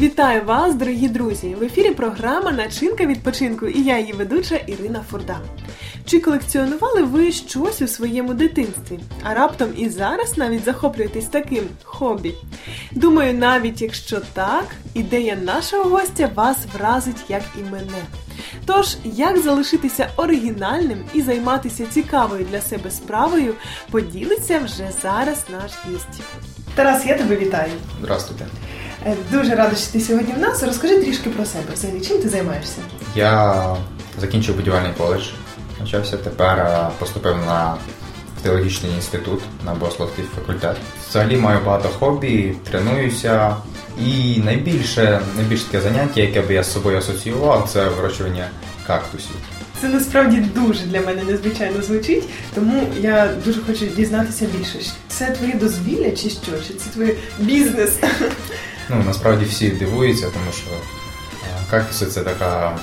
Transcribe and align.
Вітаю 0.00 0.44
вас, 0.44 0.74
дорогі 0.74 1.08
друзі! 1.08 1.54
В 1.54 1.62
ефірі 1.62 1.90
програма 1.90 2.52
Начинка 2.52 3.06
відпочинку 3.06 3.66
і 3.66 3.82
я 3.82 3.98
її 3.98 4.12
ведуча 4.12 4.56
Ірина 4.56 5.04
Фурда. 5.10 5.40
Чи 6.06 6.20
колекціонували 6.20 7.02
ви 7.02 7.32
щось 7.32 7.82
у 7.82 7.88
своєму 7.88 8.34
дитинстві? 8.34 8.98
А 9.22 9.34
раптом 9.34 9.68
і 9.76 9.88
зараз 9.88 10.38
навіть 10.38 10.64
захоплюєтесь 10.64 11.26
таким 11.26 11.64
хобі? 11.82 12.34
Думаю, 12.92 13.34
навіть 13.34 13.82
якщо 13.82 14.20
так, 14.32 14.64
ідея 14.94 15.36
нашого 15.36 15.84
гостя 15.84 16.30
вас 16.34 16.58
вразить, 16.74 17.24
як 17.28 17.42
і 17.58 17.62
мене. 17.70 18.02
Тож, 18.66 18.96
як 19.04 19.38
залишитися 19.38 20.10
оригінальним 20.16 21.04
і 21.14 21.22
займатися 21.22 21.86
цікавою 21.90 22.46
для 22.50 22.60
себе 22.60 22.90
справою, 22.90 23.54
поділиться 23.90 24.58
вже 24.58 24.90
зараз 25.02 25.44
наш 25.52 25.72
гість. 25.88 26.22
Тарас, 26.74 27.06
я 27.06 27.18
тебе 27.18 27.36
вітаю. 27.36 27.72
Здравствуйте. 28.00 28.46
Е, 29.06 29.16
Дуже 29.32 29.54
рада, 29.54 29.76
що 29.76 29.92
ти 29.92 30.00
сьогодні 30.00 30.32
в 30.34 30.38
нас. 30.38 30.62
Розкажи 30.62 31.00
трішки 31.00 31.30
про 31.30 31.44
себе. 31.44 31.64
Взагалі, 31.74 32.00
чим 32.00 32.18
ти 32.18 32.28
займаєшся? 32.28 32.78
Я 33.14 33.64
закінчив 34.20 34.56
будівельний 34.56 34.92
коледж, 34.98 35.22
навчався 35.78 36.16
тепер 36.16 36.58
е, 36.58 36.88
поступив 36.98 37.36
на 37.46 37.74
теологічний 38.42 38.92
інститут 38.92 39.40
на 39.64 39.74
богословський 39.74 40.24
факультет. 40.36 40.76
Взагалі 41.10 41.36
маю 41.36 41.58
багато 41.66 41.88
хобі, 41.88 42.54
тренуюся. 42.70 43.56
І 44.06 44.40
найбільше, 44.44 45.20
найбільше 45.36 45.64
таке 45.64 45.80
заняття, 45.80 46.20
яке 46.20 46.42
би 46.42 46.54
я 46.54 46.62
з 46.62 46.72
собою 46.72 46.98
асоціював, 46.98 47.68
це 47.72 47.88
вирощування 47.88 48.48
кактусів. 48.86 49.36
Це 49.80 49.88
насправді 49.88 50.36
дуже 50.36 50.84
для 50.84 51.00
мене 51.00 51.22
незвичайно 51.22 51.82
звучить, 51.82 52.24
тому 52.54 52.82
я 53.00 53.30
дуже 53.44 53.60
хочу 53.66 53.86
дізнатися 53.86 54.46
більше. 54.58 54.78
Це 55.08 55.30
твоє 55.30 55.54
дозвілля 55.54 56.10
чи 56.10 56.30
що? 56.30 56.52
Чи 56.68 56.74
це 56.74 56.90
твій 56.94 57.14
бізнес? 57.38 57.90
Ну, 58.88 59.02
насправді 59.06 59.44
всі 59.44 59.68
дивуються, 59.68 60.26
тому 60.26 60.52
що 60.52 60.70
е, 60.70 61.60
кактуси 61.70 62.06
це 62.06 62.20
така 62.20 62.76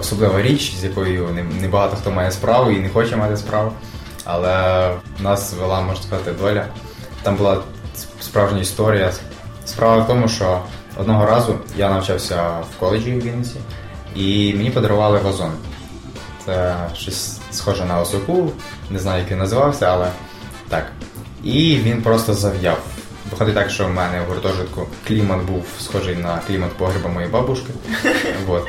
особлива 0.00 0.42
річ, 0.42 0.74
з 0.80 0.84
якою 0.84 1.28
не- 1.28 1.60
небагато 1.60 1.96
хто 1.96 2.10
має 2.10 2.30
справу 2.32 2.70
і 2.70 2.80
не 2.80 2.88
хоче 2.88 3.16
мати 3.16 3.36
справу. 3.36 3.72
Але 4.24 4.90
нас 5.20 5.52
вела, 5.60 5.80
можна 5.80 6.02
сказати, 6.02 6.32
доля. 6.40 6.66
Там 7.22 7.36
була 7.36 7.62
справжня 8.20 8.60
історія. 8.60 9.12
Справа 9.66 10.02
в 10.02 10.06
тому, 10.06 10.28
що 10.28 10.60
одного 10.96 11.26
разу 11.26 11.58
я 11.76 11.90
навчався 11.90 12.42
в 12.50 12.80
коледжі 12.80 13.12
в 13.12 13.22
Вінниці, 13.24 13.56
і 14.14 14.54
мені 14.56 14.70
подарували 14.70 15.18
вазон. 15.18 15.50
Це 16.46 16.76
щось 16.94 17.36
схоже 17.50 17.84
на 17.84 18.00
осоку, 18.00 18.52
не 18.90 18.98
знаю, 18.98 19.22
як 19.22 19.30
він 19.30 19.38
називався, 19.38 19.86
але 19.86 20.08
так. 20.68 20.86
І 21.44 21.76
він 21.76 22.02
просто 22.02 22.34
зав'яв. 22.34 22.78
Виходить 23.30 23.54
так, 23.54 23.70
що 23.70 23.86
в 23.86 23.90
мене 23.90 24.20
в 24.20 24.24
гуртожитку 24.28 24.86
клімат 25.06 25.42
був 25.42 25.64
схожий 25.80 26.16
на 26.16 26.38
клімат 26.46 26.72
погреба 26.72 27.08
моєї 27.10 27.32
бабушки. 27.32 27.72
Вот. 28.46 28.66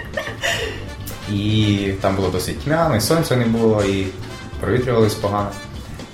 І 1.34 1.78
там 2.02 2.16
було 2.16 2.30
досить 2.30 2.60
тьмяно, 2.60 2.96
і 2.96 3.02
сонця 3.02 3.36
не 3.36 3.46
було, 3.46 3.84
і 3.84 4.08
провітрювалось 4.62 5.14
погано. 5.16 5.50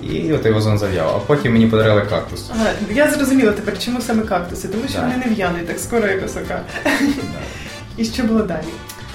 І 0.03 0.33
от 0.33 0.45
вазон 0.45 0.77
зав'яв. 0.79 1.09
А 1.16 1.19
потім 1.19 1.53
мені 1.53 1.67
подарили 1.67 2.01
кактус. 2.01 2.49
Ага, 2.55 2.69
я 2.93 3.11
зрозуміла 3.11 3.51
тепер, 3.51 3.79
чому 3.79 4.01
саме 4.01 4.23
кактуси, 4.23 4.67
тому 4.67 4.83
що 4.89 4.97
Да. 4.97 5.01
вони 5.01 5.17
не 5.25 5.33
в'януть 5.35 5.67
так 5.67 5.79
скоро, 5.79 6.07
як 6.07 6.25
осока. 6.25 6.61
І 7.97 8.05
що 8.05 8.23
було 8.23 8.41
далі? 8.43 8.66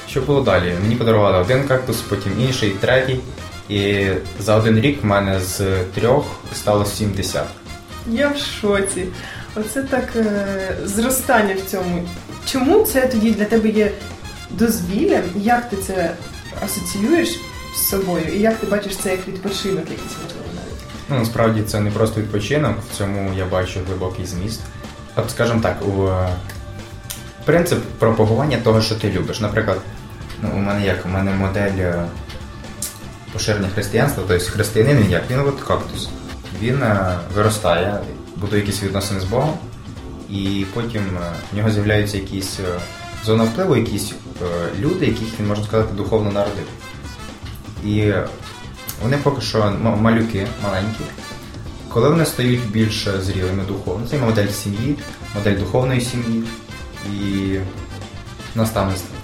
Що 0.08 0.20
було 0.20 0.40
далі? 0.40 0.74
Мені 0.82 0.96
подарували 0.96 1.38
один 1.38 1.64
кактус, 1.68 1.96
потім 2.00 2.32
інший, 2.40 2.70
третій. 2.70 3.20
І 3.68 4.06
за 4.40 4.56
один 4.56 4.80
рік 4.80 5.02
в 5.02 5.06
мене 5.06 5.40
з 5.40 5.60
трьох 5.94 6.24
стало 6.54 6.84
70. 6.84 7.42
Я 8.06 8.28
в 8.28 8.38
шоці. 8.38 9.06
Оце 9.56 9.82
так 9.82 10.16
е, 10.16 10.76
зростання 10.84 11.54
в 11.54 11.70
цьому. 11.70 12.08
Чому 12.46 12.82
це 12.82 13.06
тоді 13.06 13.30
для 13.30 13.44
тебе 13.44 13.68
є 13.68 13.92
дозвіллям? 14.50 15.22
Як 15.36 15.70
ти 15.70 15.76
це 15.76 16.14
асоціюєш 16.64 17.40
з 17.76 17.88
собою? 17.88 18.24
І 18.34 18.38
як 18.38 18.56
ти 18.56 18.66
бачиш 18.66 18.96
це 18.96 19.10
як 19.10 19.28
відпочинок 19.28 19.90
якийсь 19.90 20.16
можливо 20.22 20.46
навіть? 20.54 20.82
Ну, 21.08 21.18
насправді 21.18 21.62
це 21.62 21.80
не 21.80 21.90
просто 21.90 22.20
відпочинок, 22.20 22.76
в 22.92 22.96
цьому 22.98 23.32
я 23.36 23.44
бачу 23.44 23.80
глибокий 23.88 24.26
зміст. 24.26 24.60
От, 25.16 25.30
скажімо 25.30 25.60
так, 25.62 25.76
у 25.88 26.06
е, 26.06 26.28
принцип 27.44 27.78
пропагування 27.98 28.58
того, 28.58 28.82
що 28.82 28.94
ти 28.94 29.10
любиш. 29.10 29.40
Наприклад, 29.40 29.80
ну, 30.42 30.48
у 30.54 30.58
мене 30.58 30.86
як, 30.86 31.06
у 31.06 31.08
мене 31.08 31.30
модель 31.30 31.78
е, 31.78 32.04
поширення 33.32 33.68
християнства, 33.74 34.24
тобто 34.28 34.44
християнин 34.44 34.96
він 34.96 35.10
як, 35.10 35.22
він 35.30 35.38
от 35.40 35.60
кактус. 35.60 36.08
Він 36.62 36.82
е, 36.82 37.18
виростає, 37.34 38.00
будує 38.36 38.60
якісь 38.60 38.82
відносини 38.82 39.20
з 39.20 39.24
Богом, 39.24 39.58
і 40.30 40.66
потім 40.74 41.02
е, 41.02 41.32
в 41.52 41.56
нього 41.56 41.70
з'являються 41.70 42.16
якісь 42.16 42.60
е, 42.60 42.80
зона 43.24 43.44
впливу, 43.44 43.76
якісь 43.76 44.12
люди, 44.80 45.06
яких 45.06 45.40
він, 45.40 45.46
можна 45.46 45.64
сказати, 45.64 45.94
духовно 45.94 46.32
народив. 46.32 46.66
І 47.84 48.12
вони 49.02 49.16
поки 49.16 49.40
що 49.40 49.72
малюки, 49.80 50.46
маленькі. 50.64 51.04
Коли 51.88 52.08
вони 52.08 52.26
стають 52.26 52.70
більш 52.70 53.08
зрілими 53.20 53.64
духовно, 53.68 54.06
це 54.10 54.18
модель 54.18 54.48
сім'ї, 54.48 54.96
модель 55.34 55.58
духовної 55.58 56.00
сім'ї 56.00 56.44
і 57.12 57.56
наставництва. 58.54 59.16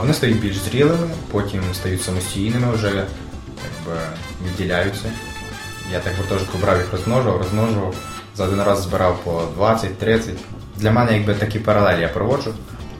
Вони 0.00 0.14
стають 0.14 0.40
більш 0.40 0.56
зрілими, 0.56 1.08
потім 1.30 1.62
стають 1.74 2.02
самостійними, 2.02 2.72
вже 2.72 2.86
якби 2.86 4.00
відділяються. 4.46 5.10
Я 5.92 6.00
так 6.00 6.12
гуртожитку 6.18 6.58
брав 6.58 6.76
їх 6.76 6.92
розмножував, 6.92 7.38
розмножував, 7.38 7.94
за 8.36 8.44
один 8.44 8.62
раз 8.62 8.82
збирав 8.82 9.20
по 9.24 9.42
20-30. 9.58 10.20
Для 10.76 10.90
мене 10.90 11.12
якби 11.12 11.34
такі 11.34 11.58
паралелі 11.58 12.00
я 12.00 12.08
проводжу. 12.08 12.54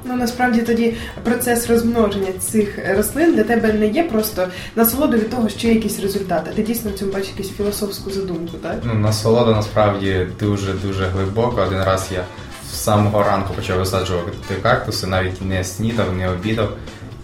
Ну 0.04 0.16
насправді 0.16 0.62
тоді 0.62 0.96
процес 1.22 1.70
розмноження 1.70 2.32
цих 2.40 2.78
рослин 2.96 3.34
для 3.34 3.44
тебе 3.44 3.72
не 3.72 3.86
є 3.86 4.02
просто 4.04 4.48
насолодою 4.76 5.22
від 5.22 5.30
того, 5.30 5.48
що 5.48 5.68
є 5.68 5.74
якісь 5.74 6.00
результати. 6.00 6.50
Ти 6.56 6.62
дійсно 6.62 6.90
в 6.90 6.94
цьому 6.94 7.12
бачиш 7.12 7.30
якусь 7.36 7.56
філософську 7.56 8.10
задумку, 8.10 8.56
так? 8.56 8.76
Ну, 8.82 8.94
насолода 8.94 9.50
насправді 9.52 10.26
дуже-дуже 10.40 11.06
глибока. 11.06 11.62
Один 11.62 11.82
раз 11.82 12.08
я 12.12 12.24
з 12.72 12.76
самого 12.76 13.22
ранку 13.22 13.54
почав 13.54 13.78
висаджувати 13.78 14.54
кактуси, 14.62 15.06
навіть 15.06 15.42
не 15.42 15.64
снідав, 15.64 16.16
не 16.16 16.30
обідав. 16.30 16.68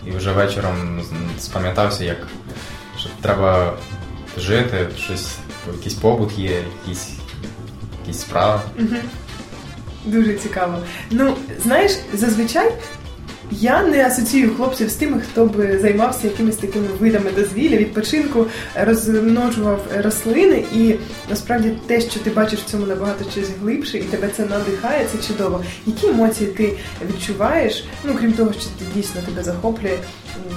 І 0.07 0.11
вже 0.11 0.33
вечором 0.33 1.03
спам'ятався, 1.39 2.05
як 2.05 2.17
що 2.99 3.09
треба 3.23 3.73
жити, 4.39 4.89
щось, 4.99 5.37
якийсь 5.73 5.95
побут 5.95 6.39
є, 6.39 6.63
якісь, 6.85 7.09
якісь 8.01 8.21
справи. 8.21 8.61
Дуже 10.05 10.35
цікаво. 10.35 10.79
Ну, 11.11 11.35
знаєш, 11.63 11.93
зазвичай 12.15 12.73
я 13.51 13.83
не 13.83 14.07
асоціюю 14.07 14.55
хлопців 14.55 14.91
з 14.91 14.95
тими, 14.95 15.21
хто 15.21 15.47
би 15.47 15.79
займався 15.79 16.27
якимись 16.27 16.57
такими 16.57 16.87
видами 17.01 17.31
дозвілля, 17.37 17.77
відпочинку, 17.77 18.47
розмножував 18.75 19.87
рослини, 19.97 20.65
і 20.75 20.95
насправді 21.31 21.73
те, 21.87 22.01
що 22.01 22.21
ти 22.21 22.31
бачиш 22.31 22.61
в 22.61 22.65
цьому 22.65 22.87
набагато 22.87 23.31
щось 23.31 23.49
глибше, 23.63 23.99
і 23.99 24.03
тебе 24.03 24.29
це 24.37 24.47
надихає, 24.47 25.07
це 25.13 25.29
чудово. 25.29 25.65
Які 25.87 26.07
емоції 26.07 26.51
ти 26.51 26.79
відчуваєш? 27.09 27.85
Ну 28.05 28.15
крім 28.19 28.33
того, 28.33 28.53
що 28.53 28.63
ти 28.79 28.85
дійсно 28.95 29.21
тебе 29.21 29.43
захоплює, 29.43 29.99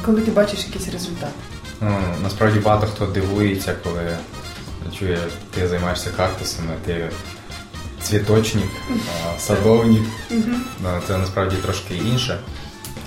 коли 0.06 0.22
ти 0.22 0.32
бачиш 0.32 0.66
якийсь 0.66 0.94
результат. 0.94 1.32
Ну, 1.82 1.96
насправді 2.24 2.60
багато 2.60 2.88
хто 2.88 3.06
дивується, 3.06 3.76
коли 3.84 4.18
чує, 5.00 5.18
ти 5.56 5.68
займаєшся 5.68 6.10
кактусами, 6.18 6.72
ти 6.86 7.10
цвіточник, 8.02 8.70
садовник. 9.40 10.04
Ну, 10.80 10.90
це 11.08 11.18
насправді 11.18 11.56
трошки 11.56 11.96
інше. 11.96 12.40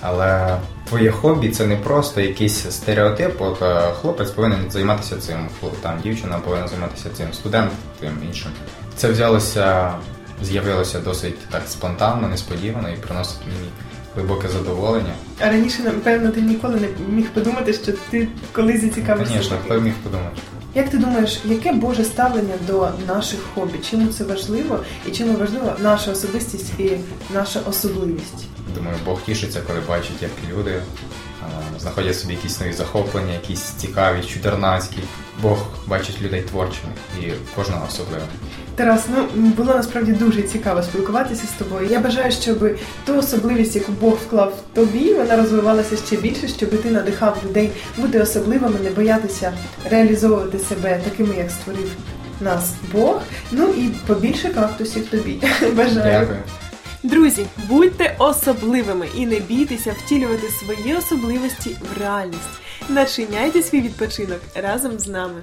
Але 0.01 0.59
твоє 0.89 1.11
хобі 1.11 1.49
це 1.49 1.67
не 1.67 1.77
просто 1.77 2.21
якийсь 2.21 2.71
стереотип. 2.71 3.41
От 3.41 3.63
е, 3.63 3.93
хлопець 4.01 4.31
повинен 4.31 4.71
займатися 4.71 5.17
цим, 5.17 5.49
там 5.83 6.01
дівчина 6.03 6.39
повинна 6.39 6.69
займатися 6.69 7.11
цим, 7.17 7.33
студент 7.33 7.73
тим 8.01 8.19
іншим. 8.27 8.51
Це 8.97 9.09
взялося, 9.09 9.95
з'явилося 10.43 11.01
досить 11.01 11.49
так 11.49 11.63
спонтанно, 11.69 12.29
несподівано 12.29 12.89
і 12.91 12.97
приносить 12.97 13.41
мені 13.47 13.71
глибоке 14.15 14.49
задоволення. 14.49 15.13
А 15.41 15.45
раніше, 15.45 15.83
напевно, 15.83 16.31
ти 16.31 16.41
ніколи 16.41 16.75
не 16.75 16.89
міг 17.09 17.31
подумати, 17.31 17.73
що 17.73 17.93
ти 18.11 18.29
колись 18.53 18.81
зацікавишся. 18.81 19.35
Звісно, 19.35 19.57
хто 19.65 19.81
міг 19.81 19.95
подумати. 19.95 20.37
Як 20.75 20.91
ти 20.91 20.99
думаєш, 20.99 21.41
яке 21.45 21.73
Боже 21.73 22.05
ставлення 22.05 22.55
до 22.67 22.89
наших 23.07 23.41
хобі? 23.55 23.79
Чому 23.91 24.13
це 24.13 24.25
важливо? 24.25 24.79
І 25.09 25.11
чому 25.11 25.39
важлива 25.39 25.77
наша 25.83 26.13
особистість 26.13 26.81
і 26.81 26.91
наша 27.35 27.61
особливість? 27.69 28.47
Думаю, 28.75 28.97
Бог 29.05 29.23
тішиться, 29.23 29.61
коли 29.67 29.81
бачить, 29.89 30.23
як 30.23 30.31
люди 30.51 30.83
знаходять 31.79 32.19
собі 32.19 32.35
якісь 32.35 32.61
нові 32.61 32.73
захоплення, 32.73 33.33
якісь 33.33 33.61
цікаві, 33.63 34.23
чудернацькі. 34.23 34.99
Бог 35.43 35.59
бачить 35.87 36.23
людей 36.23 36.43
творчими 36.43 36.93
і 37.21 37.33
кожного 37.57 37.87
особливо. 37.89 38.25
Тарас, 38.75 39.05
ну 39.17 39.27
було 39.35 39.75
насправді 39.75 40.13
дуже 40.13 40.43
цікаво 40.43 40.83
спілкуватися 40.83 41.47
з 41.47 41.59
тобою. 41.59 41.89
Я 41.91 42.01
бажаю, 42.01 42.33
щоб 42.33 42.77
ту 43.07 43.17
особливість, 43.17 43.77
яку 43.77 43.93
Бог 43.93 44.15
вклав 44.27 44.49
в 44.51 44.75
тобі, 44.75 45.15
вона 45.15 45.37
розвивалася 45.37 45.97
ще 45.97 46.17
більше, 46.17 46.49
щоб 46.49 46.83
ти 46.83 46.91
надихав 46.91 47.39
людей 47.45 47.71
бути 47.97 48.21
особливими, 48.21 48.79
не 48.85 48.91
боятися 48.91 49.53
реалізовувати 49.91 50.59
себе 50.59 51.01
такими, 51.05 51.37
як 51.37 51.51
створив 51.51 51.91
нас 52.41 52.73
Бог. 52.93 53.21
Ну 53.53 53.67
і 53.67 53.89
побільше 54.07 54.49
кактусів 54.49 55.07
тобі. 55.07 55.43
Бажаю. 55.77 56.21
Дякую. 56.21 56.39
Друзі, 57.03 57.47
будьте 57.69 58.15
особливими 58.19 59.07
і 59.17 59.27
не 59.27 59.41
бійтеся 59.41 59.95
втілювати 59.99 60.49
свої 60.49 60.95
особливості 60.95 61.77
в 61.95 62.01
реальність. 62.01 62.61
Начиняйте 62.89 63.63
свій 63.63 63.81
відпочинок 63.81 64.41
разом 64.55 64.99
з 64.99 65.09
нами. 65.09 65.43